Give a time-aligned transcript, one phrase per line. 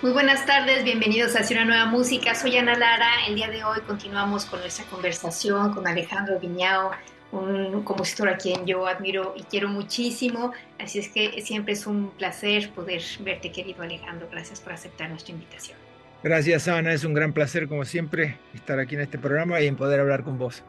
[0.00, 2.32] Muy buenas tardes, bienvenidos a Una Nueva Música.
[2.36, 3.26] Soy Ana Lara.
[3.26, 6.92] El día de hoy continuamos con nuestra conversación con Alejandro Viñao,
[7.32, 10.52] un compositor a quien yo admiro y quiero muchísimo.
[10.78, 14.28] Así es que siempre es un placer poder verte, querido Alejandro.
[14.30, 15.76] Gracias por aceptar nuestra invitación.
[16.22, 16.92] Gracias, Ana.
[16.92, 20.22] Es un gran placer, como siempre, estar aquí en este programa y en poder hablar
[20.22, 20.62] con vos.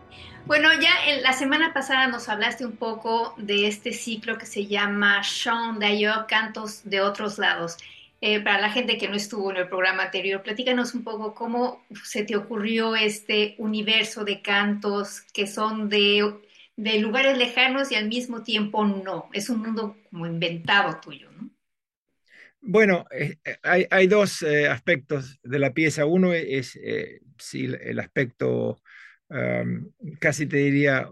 [0.47, 4.65] Bueno, ya en la semana pasada nos hablaste un poco de este ciclo que se
[4.65, 7.77] llama Sean Dayo, Cantos de Otros Lados.
[8.21, 11.85] Eh, para la gente que no estuvo en el programa anterior, platícanos un poco cómo
[12.03, 16.35] se te ocurrió este universo de cantos que son de,
[16.75, 19.29] de lugares lejanos y al mismo tiempo no.
[19.31, 21.49] Es un mundo como inventado tuyo, ¿no?
[22.61, 26.05] Bueno, eh, hay, hay, dos eh, aspectos de la pieza.
[26.05, 26.77] Uno es
[27.37, 28.81] sí, el aspecto,
[30.19, 31.09] casi te diría,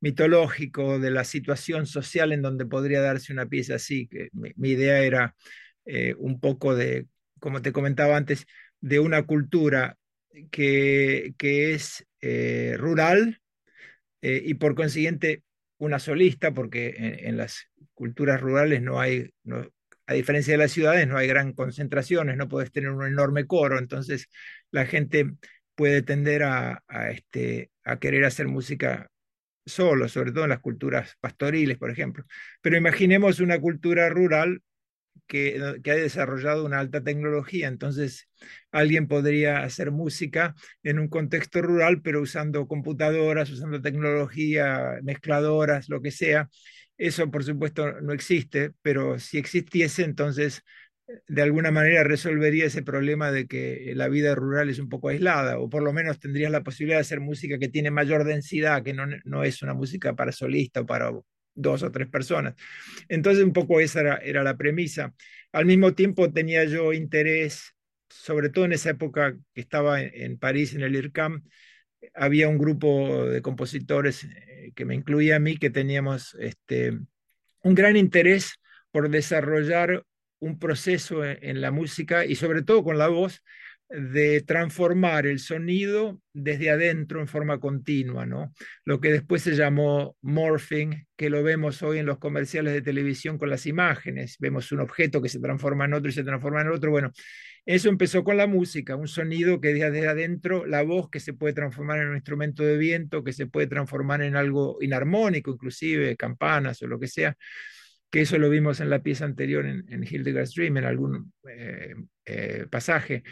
[0.00, 4.08] mitológico de la situación social en donde podría darse una pieza así.
[4.08, 5.34] Que mi idea era
[5.86, 7.06] eh, un poco de,
[7.40, 8.46] como te comentaba antes,
[8.80, 9.96] de una cultura
[10.50, 13.40] que, que es eh, rural
[14.22, 15.42] eh, y por consiguiente
[15.78, 19.30] una solista, porque en, las culturas rurales no hay,
[20.06, 23.78] a diferencia de las ciudades, no hay gran concentraciones, no puedes tener un enorme coro,
[23.78, 24.28] entonces
[24.70, 25.32] la gente
[25.74, 29.10] puede tender a, a, este, a querer hacer música
[29.66, 32.24] solo, sobre todo en las culturas pastoriles, por ejemplo.
[32.62, 34.62] Pero imaginemos una cultura rural
[35.26, 37.68] que, ha desarrollado una alta tecnología.
[37.68, 38.28] Entonces,
[38.70, 46.00] alguien podría hacer música en un contexto rural, pero usando computadoras, usando tecnología, mezcladoras, lo
[46.02, 46.48] que sea.
[46.98, 50.62] Eso, por supuesto, no existe, pero si existiese, entonces
[51.28, 55.58] de alguna manera resolvería ese problema de que la vida rural es un poco aislada,
[55.58, 58.92] o por lo menos tendrías la posibilidad de hacer música que tiene mayor densidad, que
[58.92, 61.12] no, no es una música para solista o para
[61.56, 62.54] dos o tres personas.
[63.08, 65.12] Entonces, un poco esa era, la premisa.
[65.52, 67.74] Al mismo tiempo tenía yo interés,
[68.08, 71.42] sobre todo en esa época que estaba en, París, en el IRCAM,
[72.14, 76.98] había un grupo de compositores eh, que me incluía a mí, que teníamos este,
[77.62, 78.60] un gran interés
[78.92, 80.04] por desarrollar
[80.38, 83.42] un proceso en la música y sobre todo con la voz
[83.88, 88.52] de transformar el sonido desde adentro en forma continua, ¿no?
[88.84, 93.38] Lo que después se llamó morphing, que lo vemos hoy en los comerciales de televisión
[93.38, 94.36] con las imágenes.
[94.40, 96.90] Vemos un objeto que se transforma en otro y se transforma en otro.
[96.90, 97.12] Bueno,
[97.64, 101.54] eso empezó con la música, un sonido que desde adentro, la voz que se puede
[101.54, 106.82] transformar en un instrumento de viento, que se puede transformar en algo inarmónico, inclusive campanas
[106.82, 107.36] o lo que sea
[108.10, 111.94] que eso lo vimos en la pieza anterior en, en Hildegard's Dream, en algún eh,
[112.24, 113.22] eh, pasaje.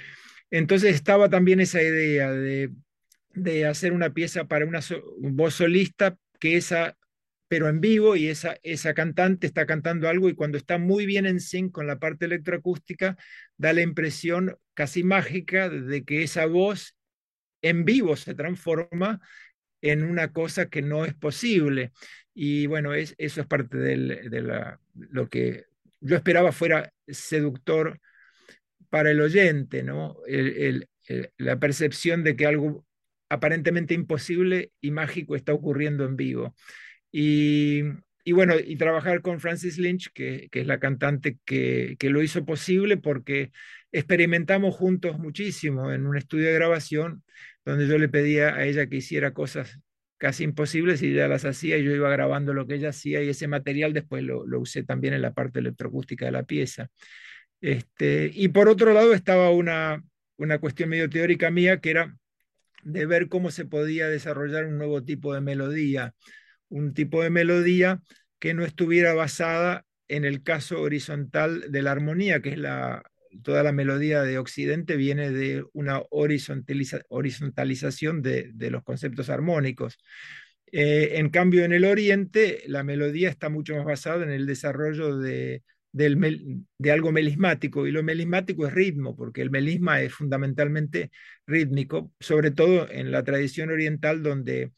[0.55, 4.79] Entonces estaba también esa idea de, hacer una pieza para una
[5.19, 6.97] voz solista, que esa,
[7.49, 11.27] pero en vivo, y esa, esa cantante está cantando algo y cuando está muy bien
[11.27, 13.17] en sync con la parte electroacústica,
[13.57, 16.95] da la impresión casi mágica de que esa voz
[17.61, 19.21] en vivo se transforma
[19.81, 21.91] en una cosa que no es posible.
[22.33, 25.65] Y bueno, es, eso es parte de la, lo que
[25.99, 27.99] yo esperaba fuera seductor
[28.95, 30.19] para el oyente, ¿no?
[31.37, 32.87] la percepción de que algo
[33.29, 36.55] aparentemente imposible y mágico está ocurriendo en vivo.
[37.11, 37.83] Y,
[38.31, 43.51] bueno, y trabajar con Francis Lynch, que, es la cantante que, lo hizo posible porque
[43.91, 47.25] experimentamos juntos muchísimo en un estudio de grabación
[47.65, 49.81] donde yo le pedía a ella que hiciera cosas
[50.19, 53.29] casi imposibles y ella las hacía y yo iba grabando lo que ella hacía y
[53.29, 56.91] ese material después lo, lo usé también en la parte electroacústica de la pieza.
[57.61, 60.03] Este, y por otro lado estaba una,
[60.37, 62.17] una cuestión medio teórica mía que era
[62.83, 66.15] de ver cómo se podía desarrollar un nuevo tipo de melodía,
[66.69, 68.01] un tipo de melodía
[68.39, 73.03] que no estuviera basada en el caso horizontal de la armonía, que es la,
[73.43, 79.99] toda la melodía de Occidente viene de una horizontalización de, los conceptos armónicos.
[80.73, 85.17] Eh, en cambio, en el Oriente, la melodía está mucho más basada en el desarrollo
[85.17, 85.63] de,
[85.95, 91.11] de algo melismático, y lo melismático es ritmo, porque el melisma es fundamentalmente
[91.47, 94.73] rítmico, sobre todo en la tradición oriental donde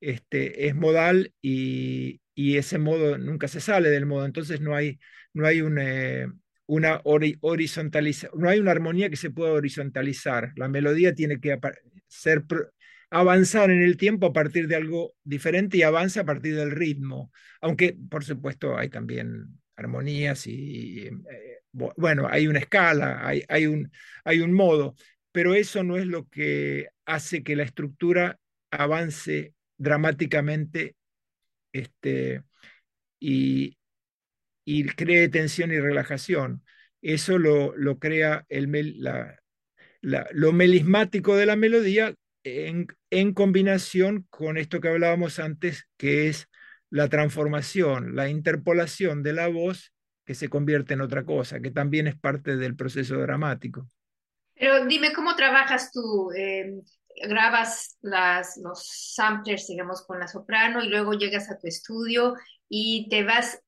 [0.00, 4.98] este, es modal y, ese modo nunca se sale del modo, entonces no hay,
[5.34, 6.26] no hay eh,
[6.66, 11.58] una horizontalización, no hay una armonía que se pueda horizontalizar, la melodía tiene que
[12.08, 12.44] ser
[13.10, 17.30] avanzar en el tiempo a partir de algo diferente y avanza a partir del ritmo,
[17.60, 21.12] aunque por supuesto hay también armonías y, eh,
[21.72, 23.90] bueno, hay una escala, hay, hay, un,
[24.24, 24.94] hay un modo,
[25.32, 28.38] pero eso no es lo que hace que la estructura
[28.70, 30.96] avance dramáticamente
[31.72, 32.42] este,
[33.18, 33.78] y,
[34.64, 36.62] y cree tensión y relajación.
[37.02, 38.70] Eso lo, lo crea el,
[39.02, 39.40] la,
[40.32, 46.48] lo melismático de la melodía en, en, combinación con esto que hablábamos antes, que es
[46.90, 49.92] la transformación, la interpolación de la voz
[50.24, 53.88] que se convierte en otra cosa, que también es parte del proceso dramático.
[54.54, 56.30] Pero dime, ¿cómo trabajas tú?
[56.36, 56.82] Eh,
[57.28, 62.34] grabas las, los samplers, digamos, con la soprano y luego llegas a tu estudio
[62.68, 63.62] y te vas,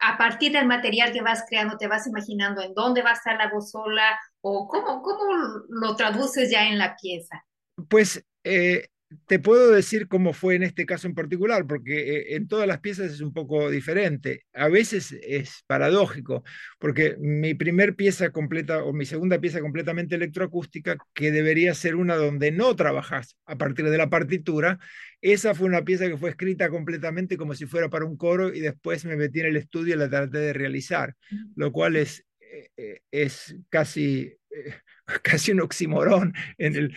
[0.00, 3.36] a partir del material que vas creando, te vas imaginando en dónde va a estar
[3.36, 7.44] la voz sola o cómo, cómo lo traduces ya en la pieza.
[7.88, 8.88] Pues eh,
[9.26, 12.80] te puedo decir cómo fue en este caso en particular, porque eh, en todas las
[12.80, 14.44] piezas es un poco diferente.
[14.52, 16.42] A veces es paradójico,
[16.78, 22.16] porque mi primer pieza completa o mi segunda pieza completamente electroacústica, que debería ser una
[22.16, 24.78] donde no trabajas a partir de la partitura,
[25.20, 28.60] esa fue una pieza que fue escrita completamente como si fuera para un coro y
[28.60, 31.14] después me metí en el estudio y la traté de realizar,
[31.56, 34.34] lo cual es, eh, eh, es casi,
[35.22, 36.94] casi un oximorón en el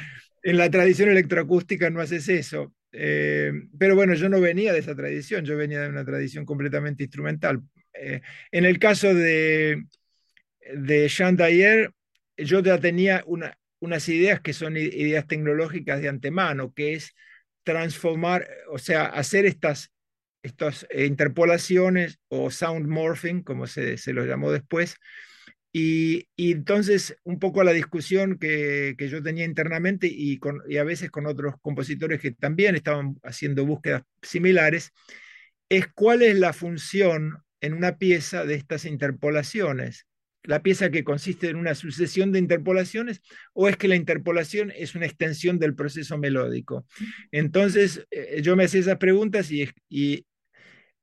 [0.47, 2.73] en la tradición electroacústica no haces eso.
[2.93, 7.03] Eh, pero bueno, yo no venía de esa tradición, yo venía de una tradición completamente
[7.03, 7.61] instrumental.
[7.93, 8.21] Eh,
[8.53, 9.83] en el caso de,
[10.73, 11.91] de Jean Dayer,
[12.37, 17.13] yo ya tenía unas ideas que son ideas tecnológicas de antemano, que es
[17.63, 19.91] transformar, o sea, hacer estas,
[20.43, 24.95] estas interpolaciones o sound morphing, como se, se lo llamó después,
[25.79, 30.39] y, entonces, un poco la discusión que, yo tenía internamente y,
[30.75, 34.91] a veces con otros compositores que también estaban haciendo búsquedas similares,
[35.69, 40.07] es cuál es la función en una pieza de estas interpolaciones.
[40.41, 43.21] La pieza que consiste en una sucesión de interpolaciones
[43.53, 46.87] o es que la interpolación es una extensión del proceso melódico.
[47.31, 50.25] Entonces, eh, yo me hacía esas preguntas y, y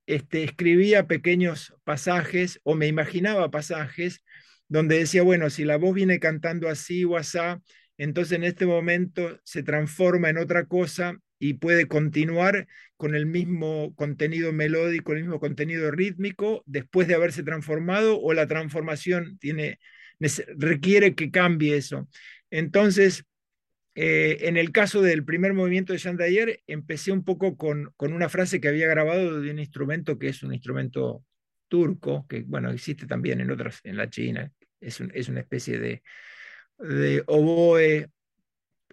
[0.07, 4.25] este, escribía pequeños pasajes o me imaginaba pasajes
[4.69, 7.61] donde decía, bueno, si la voz viene cantando así o asá,
[7.97, 12.67] entonces en este momento se transforma en otra cosa y puede continuar
[12.97, 18.47] con el mismo contenido melódico, el mismo contenido rítmico después de haberse transformado o la
[18.47, 19.79] transformación tiene,
[20.57, 22.09] requiere que cambie eso.
[22.51, 23.25] Entonces,
[23.95, 26.19] eh, en el caso del primer movimiento de Jean
[26.67, 30.43] empecé un poco con, con, una frase que había grabado de un instrumento que es
[30.43, 31.25] un instrumento
[31.69, 36.03] turco, que bueno, existe también en otras, en la China, es, una especie de,
[36.79, 38.09] de, oboe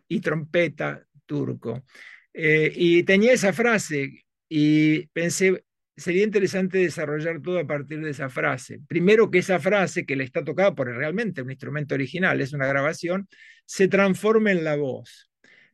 [0.08, 1.86] y trompeta turco.
[2.34, 5.64] Eh, y tenía esa frase y pensé,
[5.96, 8.80] sería interesante desarrollar todo a partir de esa frase.
[8.88, 12.68] Primero que esa frase, que le está tocada por realmente un instrumento original, es una
[12.68, 13.28] grabación,
[13.66, 15.32] se transforme en la voz,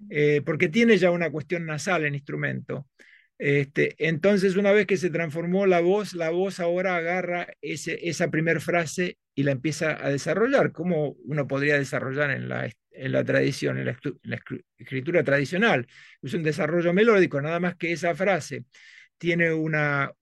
[0.10, 2.88] eh, porque tiene ya una cuestión nasal el instrumento.
[3.39, 8.60] Este, entonces, una vez que se transformó la voz, la voz ahora agarra esa primera
[8.60, 13.98] frase y la empieza a desarrollar, como uno podría desarrollar en la, tradición, en la,
[14.77, 15.88] escritura tradicional.
[16.22, 18.65] Es un desarrollo melódico, nada más que esa frase
[19.20, 20.13] tiene una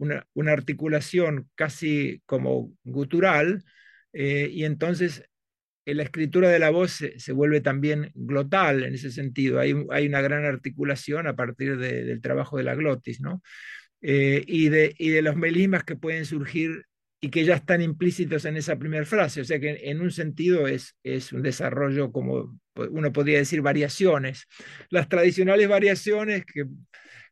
[0.45, 3.63] articulación casi como gutural,
[4.17, 5.23] eh, y entonces
[5.93, 9.59] la escritura de la voz se, vuelve también glotal en ese sentido.
[9.59, 13.41] Hay, una gran articulación a partir del trabajo de la glotis, ¿no?
[14.01, 16.85] Eh, y, de, los melismas que pueden surgir
[17.21, 19.41] y que ya están implícitos en esa primera frase.
[19.41, 20.95] O sea que en un sentido es
[21.31, 24.47] un desarrollo, como uno podría decir, variaciones.
[24.89, 26.65] Las tradicionales variaciones que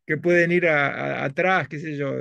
[0.05, 2.13] que pueden ir atrás, qué sé yo,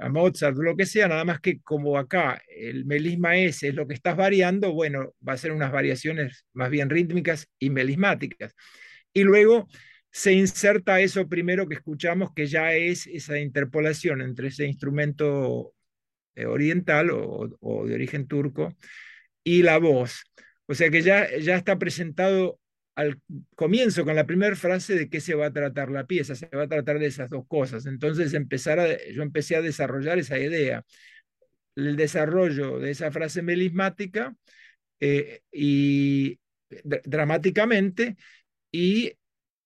[0.00, 3.86] a Mozart, lo que sea, nada más que como acá el melisma ese es lo
[3.86, 8.54] que estás variando, bueno, va a ser unas variaciones más bien rítmicas y melismáticas.
[9.12, 9.68] Y luego
[10.10, 15.74] se inserta eso primero que escuchamos, que ya es esa interpolación entre ese instrumento
[16.34, 18.76] eh, oriental o, o de origen turco
[19.44, 20.22] y la voz.
[20.66, 22.59] O sea que ya, ya está presentado
[23.00, 23.20] al
[23.54, 26.64] comienzo con la primera frase de qué se va a tratar la pieza, se va
[26.64, 27.86] a tratar de esas dos cosas.
[27.86, 28.78] Entonces empezar
[29.12, 30.84] yo empecé a desarrollar esa idea,
[31.76, 34.36] el desarrollo de esa frase melismática
[35.00, 36.38] eh, y
[36.68, 38.16] dramáticamente
[38.70, 39.14] y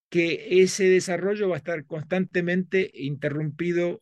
[0.09, 4.01] que ese desarrollo va a estar constantemente interrumpido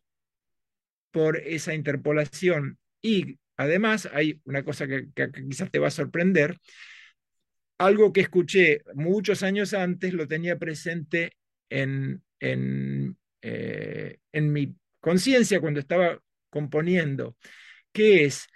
[1.09, 2.77] por esa interpolación.
[3.01, 5.07] Y además hay una cosa que
[5.49, 6.59] quizás te va a sorprender,
[7.77, 11.37] algo que escuché muchos años antes lo tenía presente
[11.69, 17.35] en, en, eh, en mi conciencia cuando estaba componiendo,
[17.91, 18.47] que es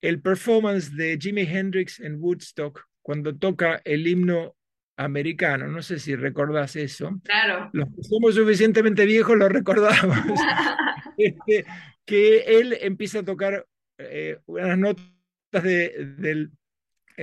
[0.00, 4.56] el performance de Jimi Hendrix en Woodstock cuando toca el himno
[4.96, 5.68] americano.
[5.68, 7.20] No sé si recordás eso.
[7.24, 7.70] Claro.
[7.72, 10.18] Los que somos suficientemente viejos lo recordamos.
[11.18, 11.66] Este,
[12.06, 13.66] que él empieza a tocar
[13.98, 16.50] eh, unas notas de, del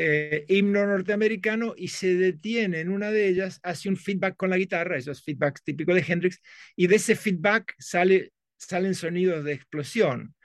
[0.02, 4.58] eh, himno norteamericano y se detiene en una de ellas, hace un feedback con la
[4.58, 6.42] guitarra, esos feedbacks típicos de Hendrix,
[6.78, 10.36] y de ese feedback sale, salen sonidos de explosión.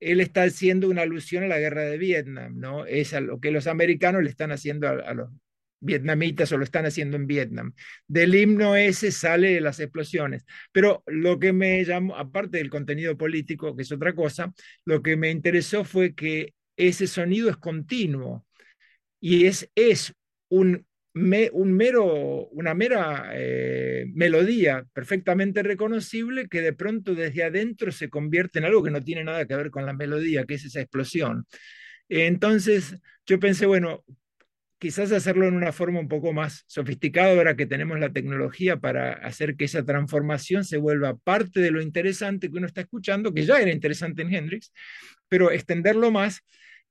[0.00, 2.86] Él está haciendo una alusión a la guerra de Vietnam, ¿no?
[2.86, 5.28] Es a lo que los americanos le están haciendo a, los
[5.80, 7.74] vietnamitas o lo están haciendo en Vietnam.
[8.08, 10.46] Del himno ese sale las explosiones.
[10.72, 14.54] Pero lo que me llamó, aparte del contenido político, que es otra cosa,
[14.86, 18.46] lo que me interesó fue que ese sonido es continuo
[19.22, 20.12] y es, es
[20.48, 28.10] un, un mero, una mera eh, melodía perfectamente reconocible que de pronto desde adentro se
[28.10, 30.80] convierte en algo que no tiene nada que ver con la melodía, que es esa
[30.80, 31.46] explosión.
[32.08, 34.04] Entonces yo pensé, bueno,
[34.78, 39.12] quizás hacerlo en una forma un poco más sofisticada ahora que tenemos la tecnología para
[39.12, 43.46] hacer que esa transformación se vuelva parte de lo interesante que uno está escuchando, que
[43.46, 44.72] ya era interesante en Hendrix,
[45.28, 46.42] pero extenderlo más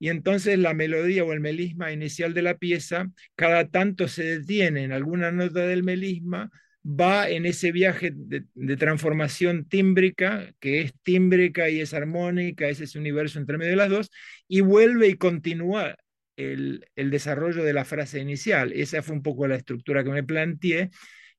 [0.01, 4.83] y entonces la melodía o el melisma inicial de la pieza, cada tanto se detiene
[4.83, 6.49] en alguna nota del melisma,
[6.83, 12.97] va en ese viaje de, transformación tímbrica, que es tímbrica y es armónica, es ese
[12.97, 14.09] universo entre medio de las dos,
[14.47, 15.95] y vuelve y continúa
[16.35, 18.73] el, desarrollo de la frase inicial.
[18.73, 20.89] Esa fue un poco la estructura que me planteé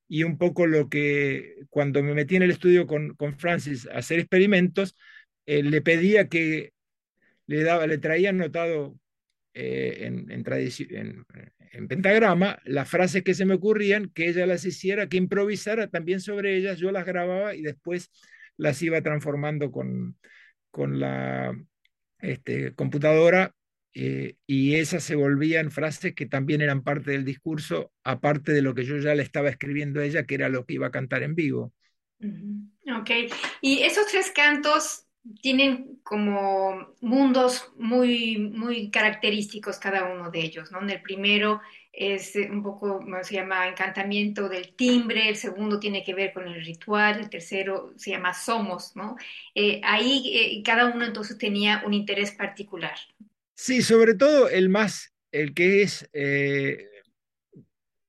[0.07, 3.99] y un poco lo que cuando me metí en el estudio con, con Francis a
[3.99, 4.95] hacer experimentos,
[5.47, 6.73] eh, le pedía que
[7.47, 8.99] le, daba, le traía anotado
[9.55, 11.27] eh, en, en,
[11.73, 16.21] en, pentagrama las frases que se me ocurrían, que ella las hiciera, que improvisara también
[16.21, 18.11] sobre ellas, yo las grababa y después
[18.57, 20.17] las iba transformando con,
[20.71, 21.55] con la
[22.21, 23.55] este, computadora
[23.95, 28.75] eh, y esas se volvían frases que también eran parte del discurso, aparte de lo
[28.75, 31.23] que yo ya le estaba escribiendo a ella, que era lo que iba a cantar
[31.23, 31.75] en vivo.
[32.21, 33.11] Ok,
[33.61, 35.07] y esos tres cantos
[35.41, 40.83] tienen como mundos muy, muy característicos cada uno de ellos, ¿no?
[40.83, 41.61] En el primero
[41.93, 46.65] es un poco, se llama encantamiento del timbre, el segundo tiene que ver con el
[46.65, 49.17] ritual, el tercero se llama somos, ¿no?
[49.55, 52.97] Eh, ahí eh, cada uno entonces tenía un interés particular.
[53.55, 56.89] Sí, sobre todo el más, el que es eh,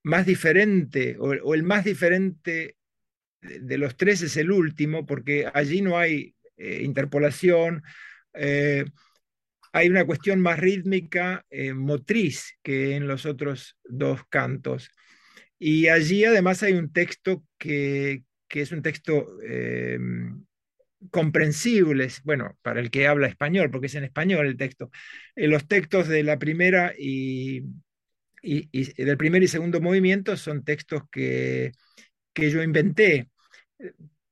[0.02, 2.78] más diferente, o, el más diferente
[3.42, 7.84] de los tres es el último, porque allí no hay eh, interpolación.
[8.34, 8.86] Eh,
[9.74, 14.90] hay una cuestión más rítmica, eh, motriz, que en los otros dos cantos.
[15.60, 19.28] Y allí además hay un texto que, es un texto
[21.10, 24.90] comprensible, bueno, para el que habla español, porque es en español el texto.
[25.36, 27.64] los textos de la primera y,
[28.42, 31.72] del primer y segundo movimiento son textos que,
[32.34, 33.30] que yo inventé,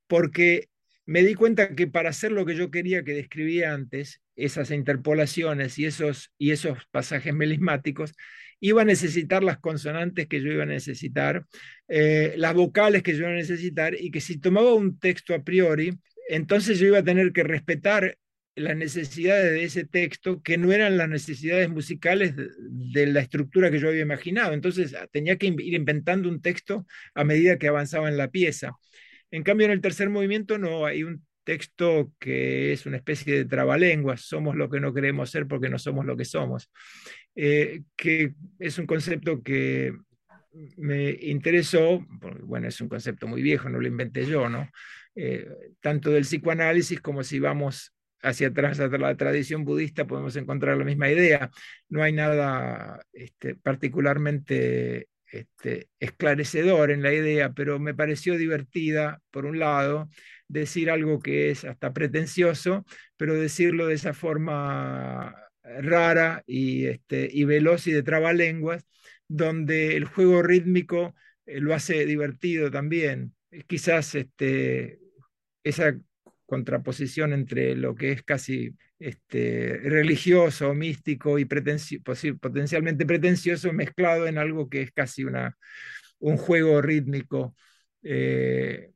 [0.06, 0.68] porque
[1.06, 5.78] me di cuenta que para hacer lo que yo quería que describía antes, esas interpolaciones
[5.78, 8.14] y esos, y esos pasajes melismáticos,
[8.60, 11.44] iba a necesitar las consonantes que yo iba a necesitar,
[11.88, 15.42] eh, las vocales que yo iba a necesitar, y que si tomaba un texto a
[15.42, 18.16] priori, entonces yo iba a tener que respetar
[18.54, 23.70] las necesidades de ese texto que no eran las necesidades musicales de, de, la estructura
[23.70, 24.52] que yo había imaginado.
[24.52, 28.72] Entonces tenía que ir inventando un texto a medida que avanzaba en la pieza.
[29.32, 33.44] En cambio, en el tercer movimiento no, hay un texto que es una especie de
[33.46, 36.70] trabalenguas, somos lo que no queremos ser porque no somos lo que somos,
[37.34, 39.92] eh, que es un concepto que
[40.76, 42.06] me interesó,
[42.44, 44.68] bueno, es un concepto muy viejo, no lo inventé yo, ¿no?
[45.14, 45.48] Eh,
[45.80, 50.84] tanto del psicoanálisis como si vamos hacia atrás a la tradición budista podemos encontrar la
[50.84, 51.50] misma idea.
[51.88, 59.46] No hay nada este, particularmente este, esclarecedor en la idea, pero me pareció divertida, por
[59.46, 60.08] un lado,
[60.48, 62.84] decir algo que es hasta pretencioso,
[63.16, 68.84] pero decirlo de esa forma rara y, este, y veloz y de trabalenguas,
[69.28, 71.14] donde el juego rítmico
[71.46, 73.34] eh, lo hace divertido también.
[73.66, 74.98] Quizás este,
[75.64, 75.96] esa
[76.46, 84.68] contraposición entre lo que es casi este, religioso, místico y potencialmente pretencioso mezclado en algo
[84.68, 85.56] que es casi una,
[86.20, 87.56] un juego rítmico.
[88.02, 88.90] Eh,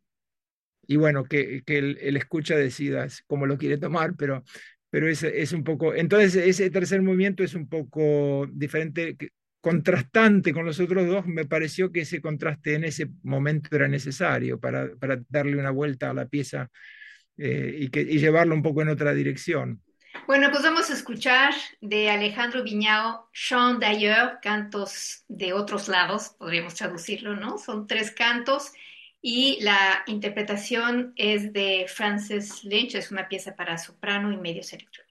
[0.86, 4.44] y bueno, que, el, escucha decida cómo lo quiere tomar, pero,
[4.90, 9.16] pero es, es, un poco, entonces ese tercer movimiento es un poco diferente,
[9.60, 14.60] contrastante con los otros dos, me pareció que ese contraste en ese momento era necesario
[14.60, 16.70] para, para darle una vuelta a la pieza
[17.36, 19.82] eh, y, que, y llevarlo un poco en otra dirección.
[20.26, 26.74] Bueno, pues vamos a escuchar de Alejandro Viñao, Chant d'ailleurs, cantos de otros lados, podríamos
[26.74, 27.58] traducirlo, ¿no?
[27.58, 28.72] Son tres cantos
[29.22, 35.05] y la interpretación es de Frances Lynch, es una pieza para soprano y medios electrónicos.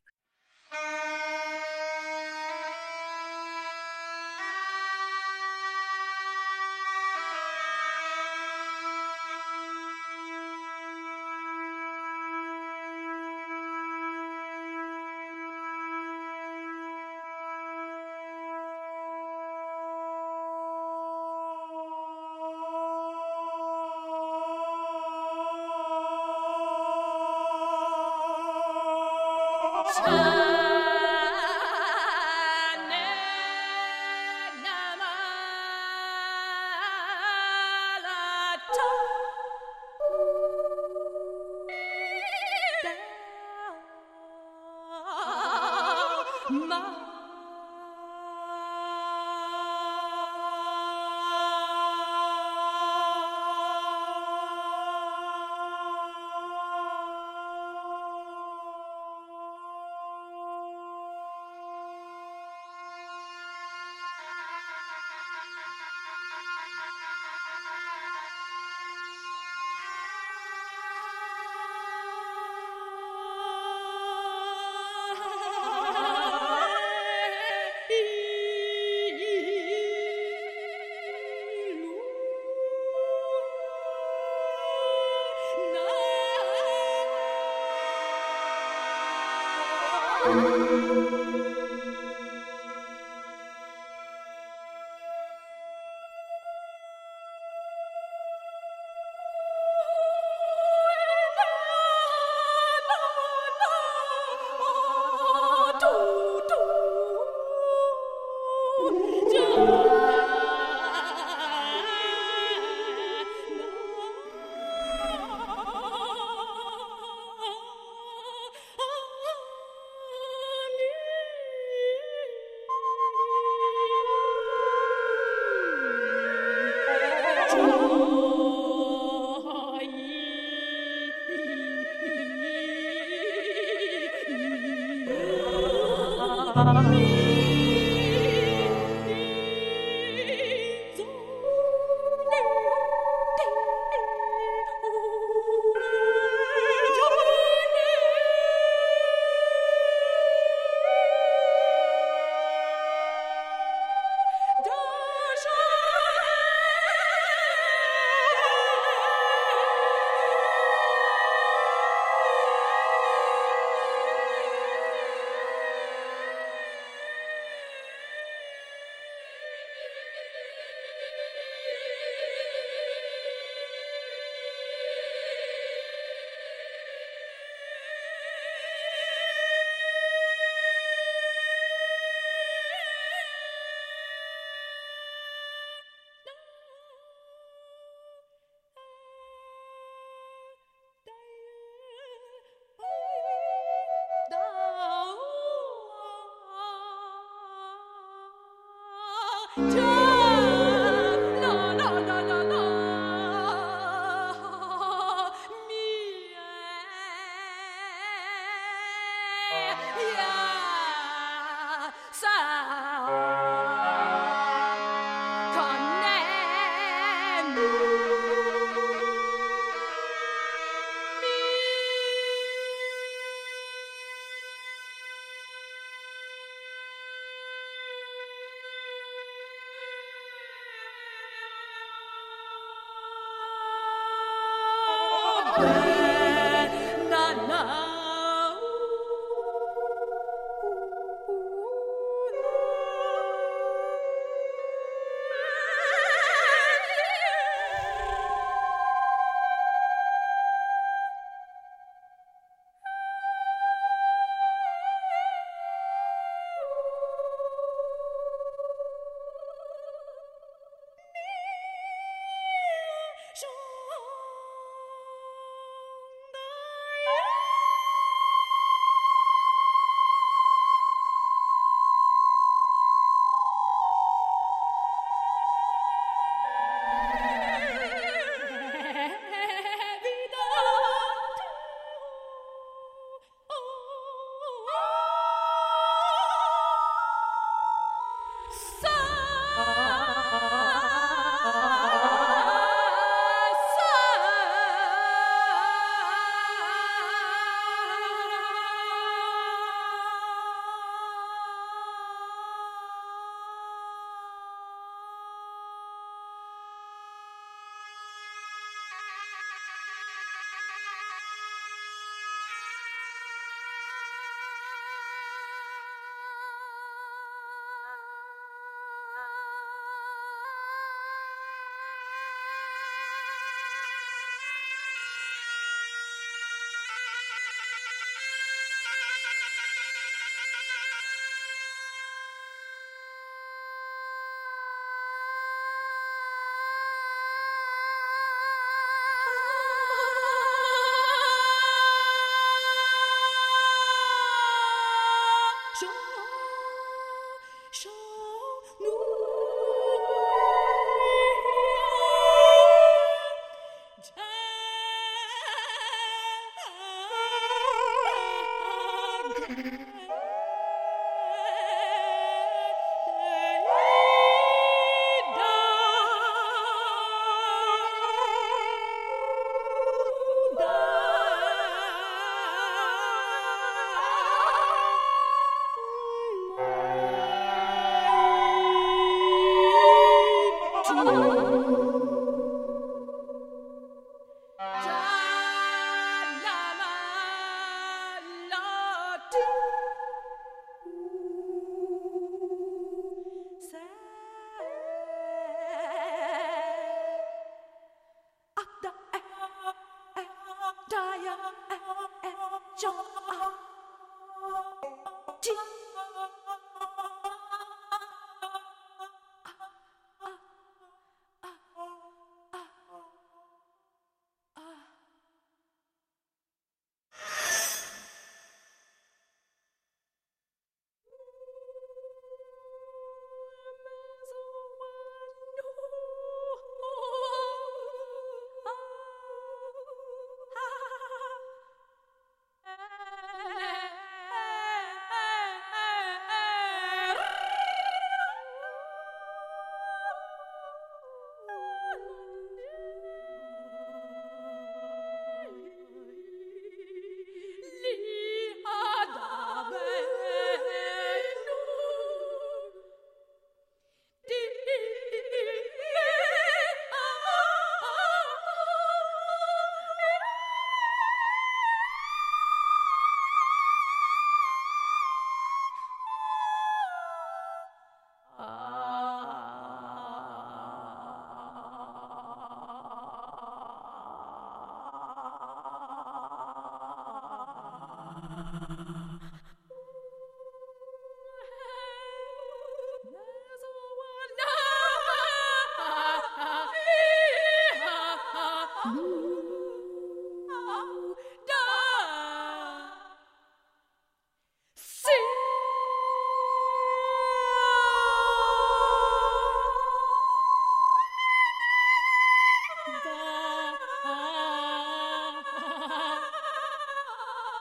[29.97, 30.21] Oh.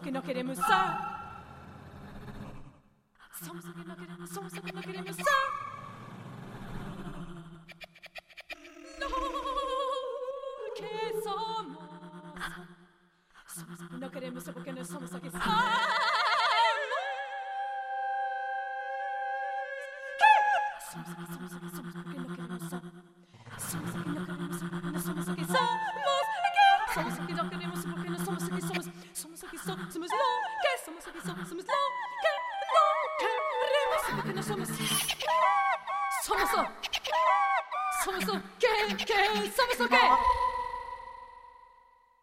[0.00, 0.66] que no queremos ser.
[3.44, 5.24] Somos lo que no queremos, somos lo que no queremos ser.
[5.24, 5.75] No,
[36.46, 36.68] Somos lo.
[38.04, 39.14] Somos lo que, que,
[39.50, 39.96] somos lo que.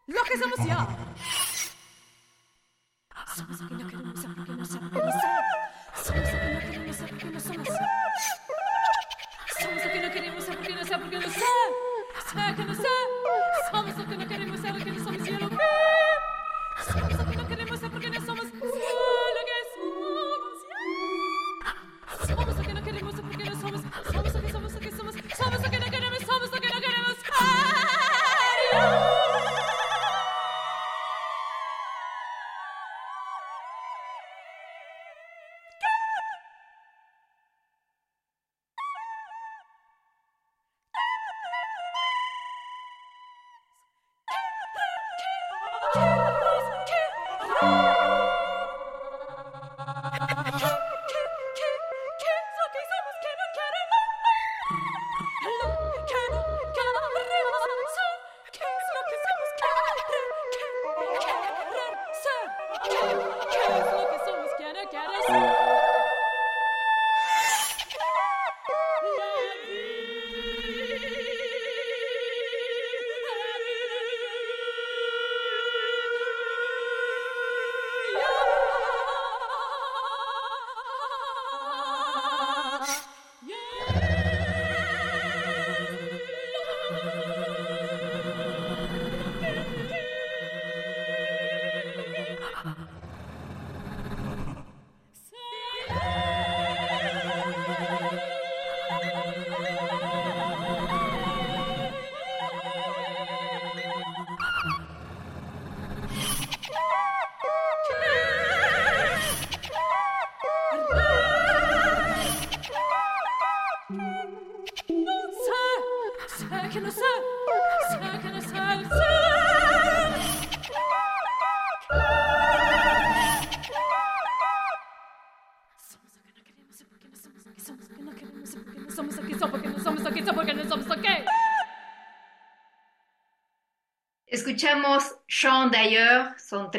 [0.06, 0.88] Lo que somos ya.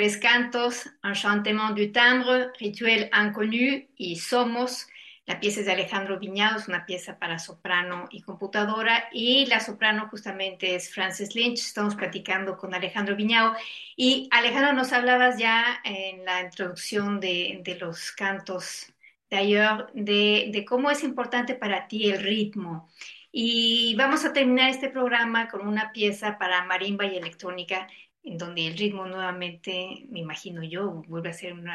[0.06, 4.88] Tres cantos, Enchantement du timbre, Rituel inconnu y Somos.
[5.26, 9.60] La pieza es de Alejandro Viñado, es una pieza para soprano y computadora y la
[9.60, 11.58] soprano justamente es Frances Lynch.
[11.58, 13.56] Estamos platicando con Alejandro Viñado
[13.96, 18.94] y Alejandro nos hablabas ya en la introducción de, de los cantos
[19.32, 22.92] d'ailleurs de, de cómo es importante para ti el ritmo.
[23.32, 27.88] Y vamos a terminar este programa con una pieza para marimba y electrónica
[28.26, 31.70] en donde el ritmo nuevamente, me imagino yo, vuelve a ser un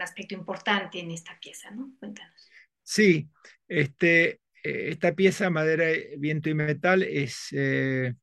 [0.00, 1.92] aspecto importante en esta pieza, ¿no?
[1.98, 2.48] Cuéntanos.
[2.84, 3.28] Sí,
[3.66, 8.14] este, esta pieza, Madera, Viento y Metal, es, eh,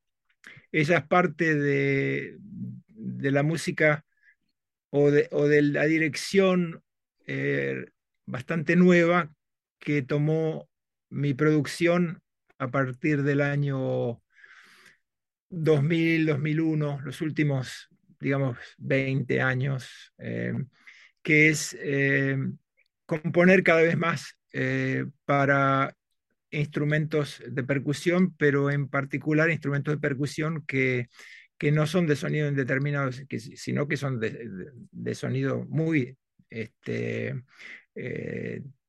[0.72, 4.04] ella es parte de, de la música
[4.90, 6.82] o de, o de la dirección
[7.26, 7.86] eh,
[8.26, 9.34] bastante nueva
[9.78, 10.68] que tomó
[11.10, 12.22] mi producción
[12.58, 14.22] a partir del año
[15.54, 17.88] 2000, 2001, los últimos,
[18.20, 20.52] digamos, 20 años, eh,
[21.22, 22.36] que es eh,
[23.06, 25.96] componer cada vez más eh, para
[26.50, 31.08] instrumentos de percusión, pero en particular instrumentos de percusión que,
[31.58, 36.16] que no son de sonido indeterminado, que, sino que son de, de, de sonido muy
[36.50, 37.42] este,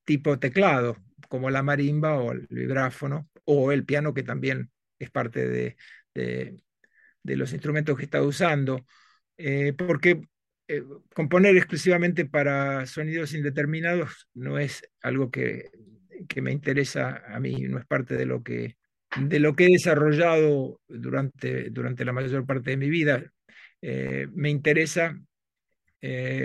[0.03, 0.97] tipo teclado,
[1.29, 5.77] como la marimba o el vibráfono, o el piano, que también es parte de,
[6.15, 6.57] de,
[7.23, 8.85] los instrumentos que está usando.
[9.37, 10.21] Eh, porque
[10.67, 15.69] eh, componer exclusivamente para sonidos indeterminados no es algo que,
[16.27, 18.77] que, me interesa a mí, no es parte de lo que,
[19.17, 23.23] de lo que he desarrollado durante, durante la mayor parte de mi vida.
[23.81, 25.19] me interesa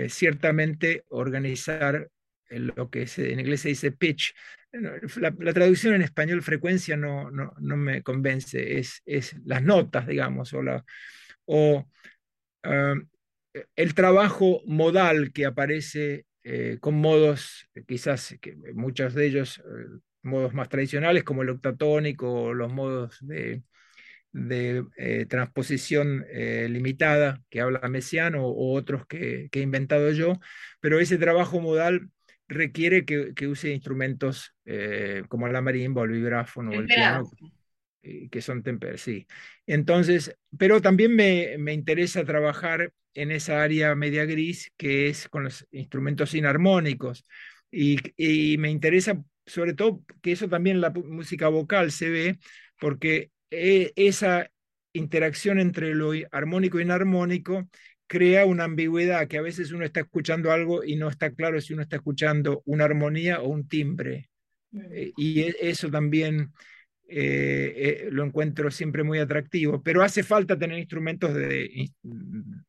[0.09, 2.09] ciertamente organizar
[2.51, 4.33] lo que en inglés se dice pitch.
[4.71, 10.53] La, traducción en español frecuencia no, no, no me convence, es, es, las notas, digamos,
[10.53, 10.85] o, la,
[11.45, 11.85] o
[12.63, 12.95] ah,
[13.75, 20.53] el trabajo modal que aparece eh, con modos, quizás que muchos de ellos, eh, modos
[20.53, 23.63] más tradicionales como el octatónico o los modos de,
[24.97, 26.25] eh, transposición
[26.69, 30.39] limitada que habla Messiano o otros que, he inventado yo,
[30.79, 32.09] pero ese trabajo modal
[32.51, 37.31] requiere que, use instrumentos eh, como la marimba el vibráfono o el piano,
[38.03, 39.25] eh, que son temper, sí.
[39.65, 45.65] Entonces, pero también me, interesa trabajar en esa área media gris que es con los
[45.71, 47.25] instrumentos inarmónicos.
[47.71, 52.39] Y, y me interesa sobre todo que eso también la música vocal se ve,
[52.79, 54.49] porque eh, esa
[54.93, 57.67] interacción entre lo armónico e inarmónico
[58.11, 61.71] crea una ambigüedad que a veces uno está escuchando algo y no está claro si
[61.71, 64.29] uno está escuchando una armonía o un timbre.
[64.73, 66.51] Eh, y e, eso también
[67.07, 71.89] eh, eh, lo encuentro siempre muy atractivo, pero hace falta tener instrumentos de,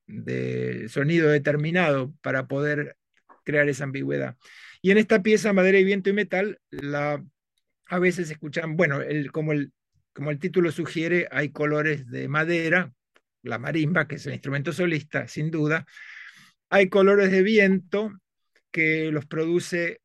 [0.06, 2.96] de, sonido determinado para poder
[3.44, 4.36] crear esa ambigüedad.
[4.80, 7.20] Y en esta pieza, Madera y Viento y Metal, la,
[7.86, 9.72] a veces escuchan, bueno, el, como, el,
[10.12, 12.92] como el título sugiere, hay colores de madera,
[13.42, 15.86] la marimba, que es el instrumento solista, sin duda.
[16.70, 18.12] Hay colores de viento
[18.70, 20.00] que los produce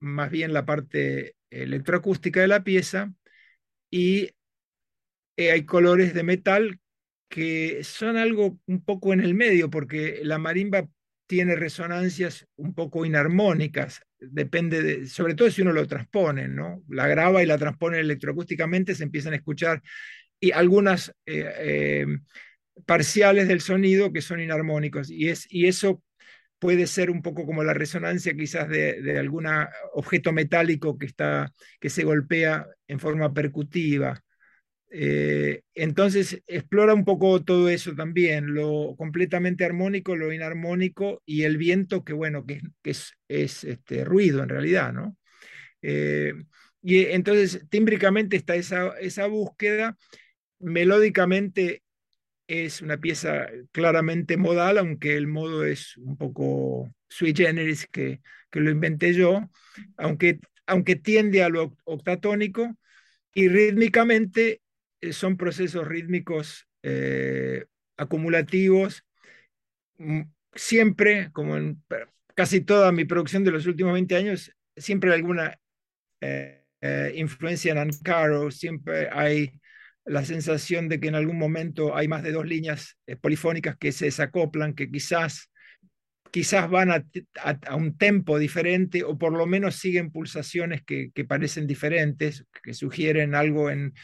[0.00, 3.12] más bien la parte electroacústica de la pieza
[3.90, 4.30] y
[5.36, 6.80] eh, hay colores de metal
[7.28, 10.86] que son algo un poco en el medio, porque la marimba
[11.26, 16.82] tiene resonancias un poco inarmónicas, depende de, sobre todo si uno lo transpone, ¿no?
[16.88, 19.82] La graba y la transpone electroacústicamente, se empiezan a escuchar
[20.38, 22.06] y algunas eh, eh,
[22.86, 25.10] parciales del sonido que son inarmónicos.
[25.10, 26.02] Y, es, y eso
[26.58, 29.46] puede ser un poco como la resonancia quizás de, algún
[29.94, 34.22] objeto metálico que, está, que se golpea en forma percutiva.
[34.94, 41.56] Eh, entonces explora un poco todo eso también, lo completamente armónico, lo inarmónico y el
[41.56, 45.16] viento que bueno, que, es, es este, ruido en realidad, ¿no?
[45.80, 46.34] Eh,
[46.82, 49.96] y entonces tímbricamente está esa, esa búsqueda,
[50.60, 51.82] melódicamente
[52.46, 58.20] es una pieza claramente modal, aunque el modo es un poco sui generis que,
[58.50, 59.50] que lo inventé yo,
[59.96, 62.76] aunque, aunque tiende a lo octatónico
[63.34, 64.60] y rítmicamente
[65.00, 67.64] eh, son procesos rítmicos eh,
[67.96, 69.04] acumulativos,
[70.54, 71.82] siempre, como en
[72.34, 75.58] casi toda mi producción de los últimos 20 años, siempre hay alguna
[76.20, 76.64] eh,
[77.14, 79.52] influencia en Ancaro, siempre hay
[80.04, 83.92] la sensación de que en algún momento hay más de dos líneas eh, polifónicas que
[83.92, 85.50] se desacoplan, que quizás,
[86.30, 87.04] quizás van a,
[87.76, 93.70] un tempo diferente o por lo menos siguen pulsaciones que, parecen diferentes, que sugieren algo
[93.70, 93.94] en,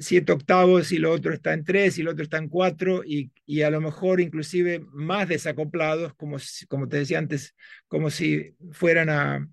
[0.00, 3.30] siete octavos y lo otro está en tres y lo otro está en cuatro y,
[3.62, 6.36] a lo mejor inclusive más desacoplados, como,
[6.68, 7.54] como te decía antes,
[7.86, 9.48] como si fueran a,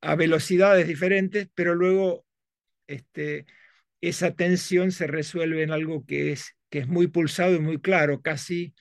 [0.00, 2.24] a velocidades diferentes, pero luego...
[2.86, 3.46] Este,
[4.08, 8.20] esa tensión se resuelve en algo que es, que es muy pulsado y muy claro,
[8.22, 8.74] casi,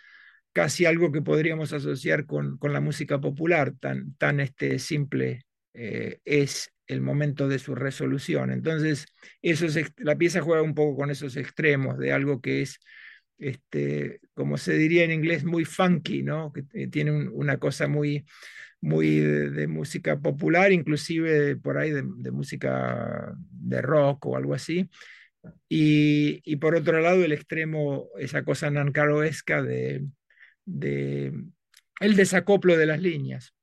[0.51, 6.19] casi algo que podríamos asociar con, con la música popular, tan, tan este, simple eh,
[6.25, 8.51] es el momento de su resolución.
[8.51, 9.07] Entonces,
[9.41, 9.65] eso
[9.97, 12.79] la pieza juega un poco con esos extremos de algo que es,
[13.37, 16.51] este, como se diría en inglés, muy funky, ¿no?
[16.53, 18.25] que eh, tiene una cosa muy,
[18.83, 24.89] muy de, música popular, inclusive por ahí de, música de rock o algo así.
[25.67, 30.05] Y, por otro lado, el extremo, esa cosa nancaroesca de,
[30.65, 31.33] de
[31.99, 33.53] el desacoplo de las líneas.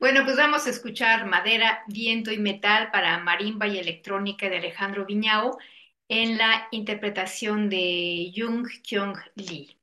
[0.00, 5.04] Bueno, pues vamos a escuchar Madera, Viento y Metal para Marimba y Electrónica de Alejandro
[5.06, 5.58] Viñao
[6.08, 9.76] en la interpretación de Jung Kyung Lee.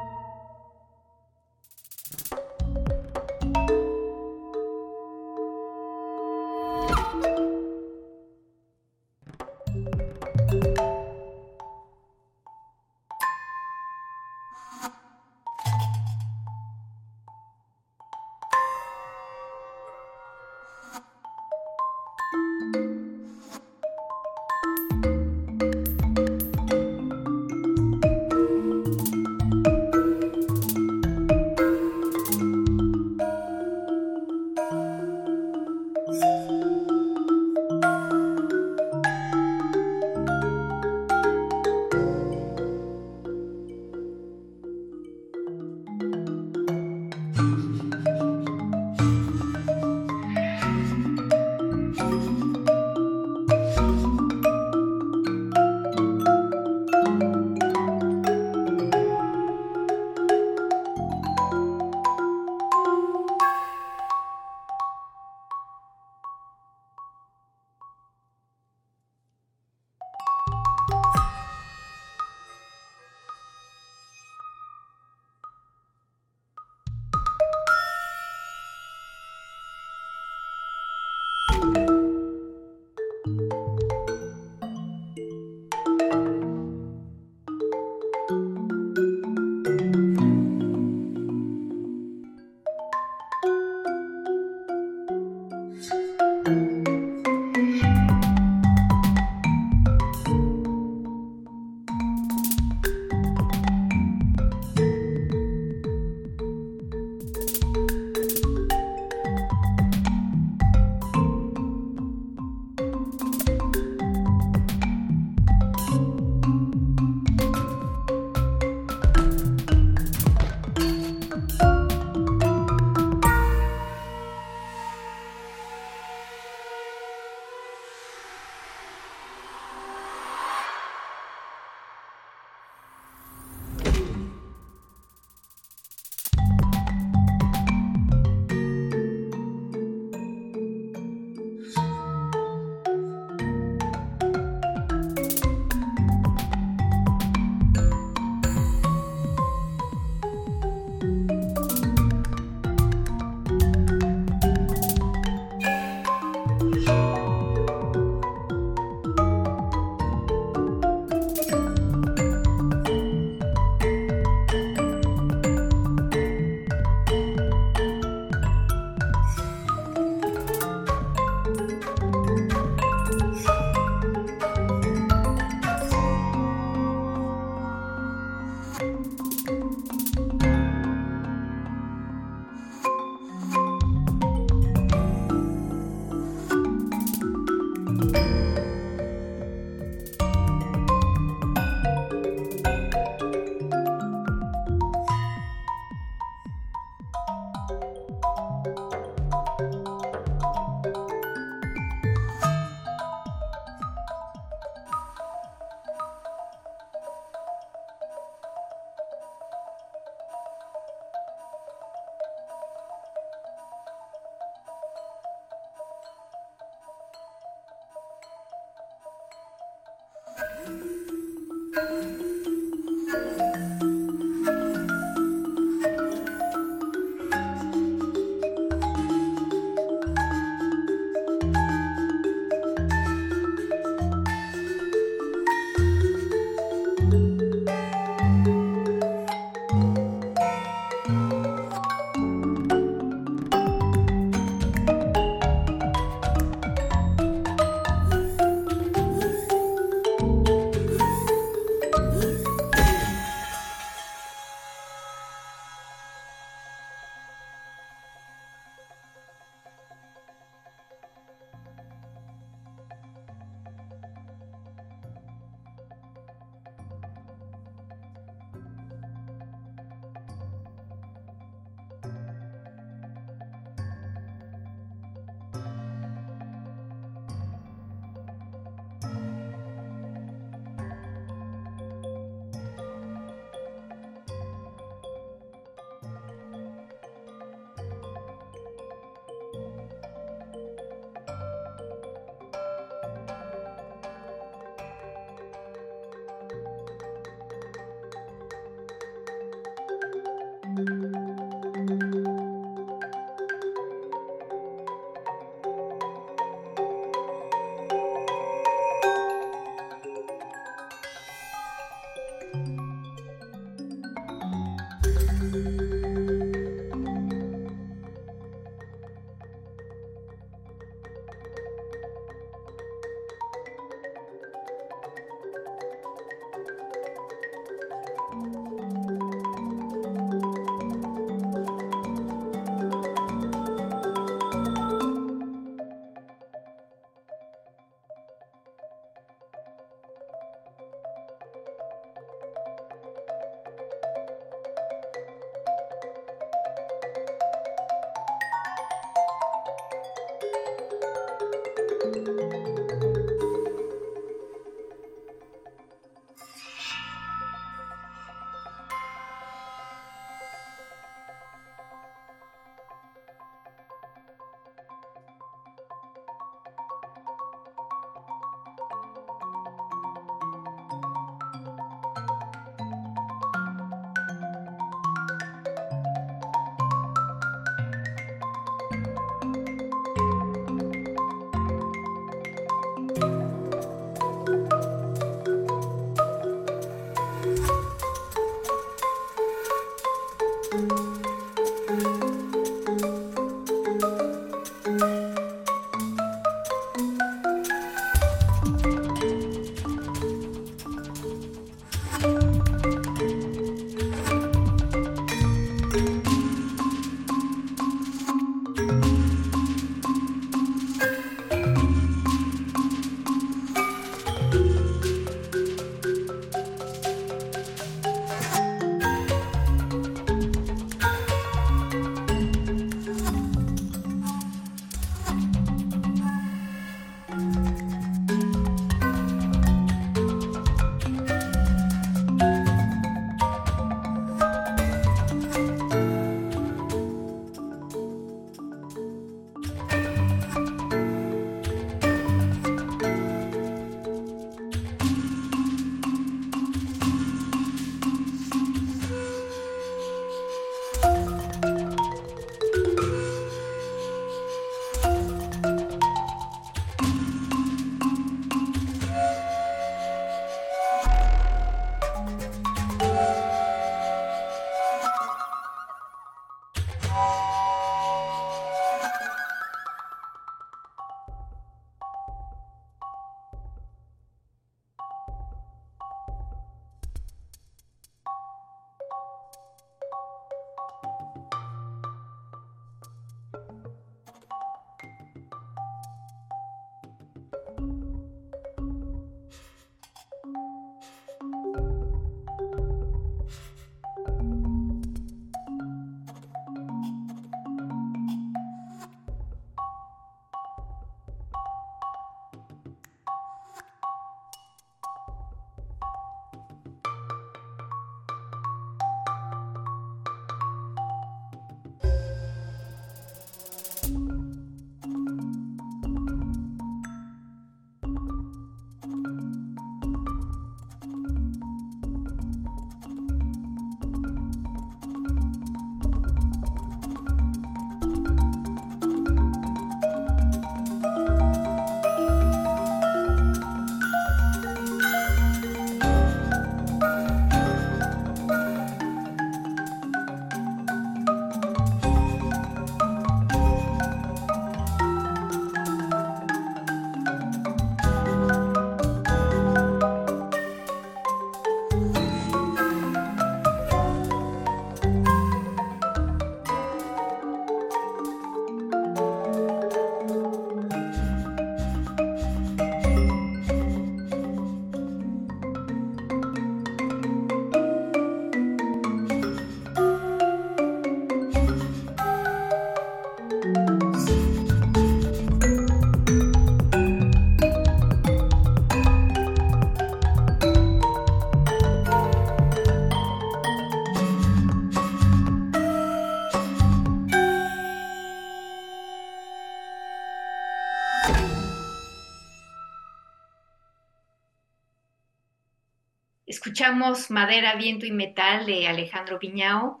[596.96, 600.00] Escuchamos Madera, Viento y Metal de Alejandro Viñao,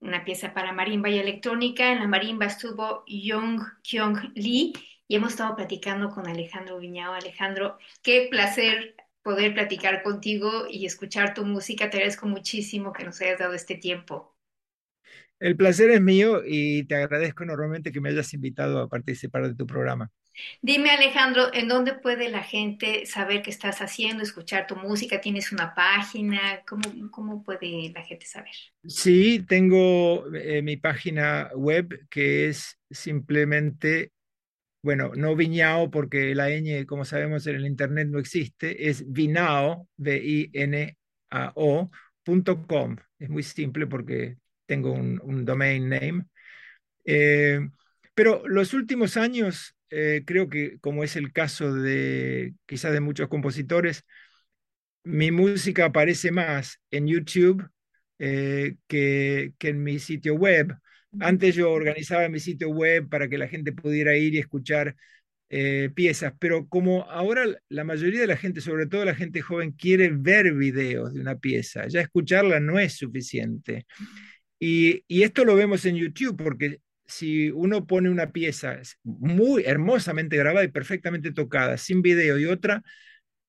[0.00, 1.90] una pieza para marimba y electrónica.
[1.90, 4.74] En la marimba estuvo Young Kyung Lee
[5.08, 7.14] y hemos estado platicando con Alejandro Viñao.
[7.14, 11.88] Alejandro, qué placer poder platicar contigo y escuchar tu música.
[11.88, 14.36] Te agradezco muchísimo que nos hayas dado este tiempo.
[15.40, 19.54] El placer es mío y te agradezco enormemente que me hayas invitado a participar de
[19.54, 20.10] tu programa.
[20.62, 25.20] Dime, Alejandro, ¿en dónde puede la gente saber qué estás haciendo, escuchar tu música?
[25.20, 26.62] ¿Tienes una página?
[26.66, 28.52] ¿Cómo, cómo puede la gente saber?
[28.86, 34.12] Sí, tengo eh, mi página web que es simplemente,
[34.82, 39.88] bueno, no Viñao porque la ñ, como sabemos, en el internet no existe, es vinao,
[39.98, 40.96] V-I-N-A-O.com.
[43.18, 46.24] Es muy simple porque tengo un, un domain name.
[47.04, 47.60] Eh,
[48.14, 53.28] pero los últimos años eh, creo que como es el caso de quizás de muchos
[53.28, 54.04] compositores,
[55.04, 57.68] mi música aparece más en YouTube
[58.18, 60.74] eh, que, que, en mi sitio web.
[61.20, 64.96] Antes yo organizaba mi sitio web para que la gente pudiera ir y escuchar
[65.50, 69.72] eh, piezas, pero como ahora la mayoría de la gente, sobre todo la gente joven,
[69.72, 73.86] quiere ver videos de una pieza, ya escucharla no es suficiente.
[74.58, 80.36] Y, y esto lo vemos en YouTube porque si uno pone una pieza muy hermosamente
[80.36, 82.82] grabada y perfectamente tocada, sin video, y otra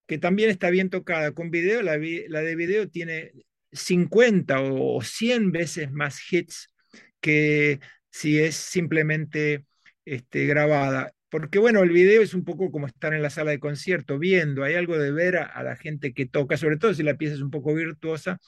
[0.08, 3.32] que también está bien tocada con video, la, de video tiene
[3.72, 6.74] 50 o 100 veces más hits
[7.22, 7.80] que
[8.12, 9.66] si es simplemente
[10.06, 11.12] este, grabada.
[11.30, 14.64] Porque bueno, el video es un poco como estar en la sala de concierto, viendo,
[14.64, 17.42] hay algo de ver a, la gente que toca, sobre todo si la pieza es
[17.42, 18.40] un poco virtuosa,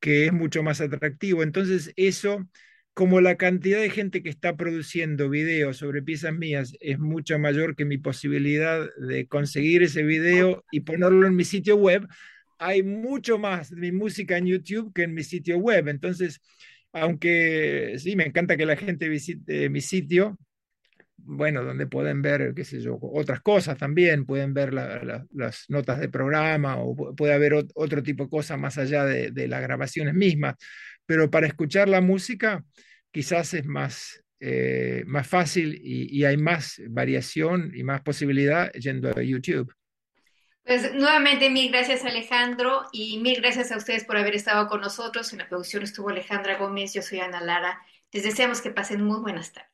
[0.00, 1.42] que es mucho más atractivo.
[1.42, 2.48] Entonces eso,
[2.94, 7.74] como la cantidad de gente que está produciendo videos sobre piezas mías es mucho mayor
[7.74, 12.06] que mi posibilidad de conseguir ese video y ponerlo en mi sitio web,
[12.58, 15.88] hay mucho más de mi música en YouTube que en mi sitio web.
[15.88, 16.40] Entonces,
[16.92, 20.38] aunque sí, me encanta que la gente visite mi sitio,
[21.16, 26.08] bueno, donde pueden ver, qué sé yo, otras cosas también, pueden ver las notas de
[26.08, 30.54] programa o puede haber otro tipo de cosas más allá de, las grabaciones mismas.
[31.06, 32.64] Pero para escuchar la música
[33.10, 39.10] quizás es más, eh, más fácil y, y hay más variación y más posibilidad yendo
[39.16, 39.72] a YouTube.
[40.64, 45.30] Pues nuevamente mil gracias Alejandro y mil gracias a ustedes por haber estado con nosotros.
[45.32, 47.82] En la producción estuvo Alejandra Gómez, yo soy Ana Lara.
[48.12, 49.73] Les deseamos que pasen muy buenas tardes.